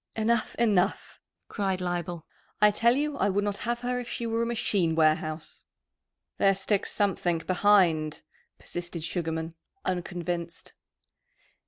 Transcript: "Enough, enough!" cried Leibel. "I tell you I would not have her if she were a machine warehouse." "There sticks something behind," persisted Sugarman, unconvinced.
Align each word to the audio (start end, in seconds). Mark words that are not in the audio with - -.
"Enough, 0.15 0.55
enough!" 0.55 1.19
cried 1.47 1.79
Leibel. 1.79 2.25
"I 2.59 2.71
tell 2.71 2.95
you 2.95 3.17
I 3.17 3.29
would 3.29 3.43
not 3.43 3.59
have 3.69 3.81
her 3.81 3.99
if 3.99 4.09
she 4.09 4.25
were 4.25 4.41
a 4.41 4.47
machine 4.47 4.95
warehouse." 4.95 5.63
"There 6.39 6.55
sticks 6.55 6.91
something 6.91 7.37
behind," 7.45 8.23
persisted 8.57 9.03
Sugarman, 9.03 9.53
unconvinced. 9.85 10.73